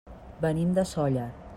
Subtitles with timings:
[0.45, 1.31] Venim de Sóller.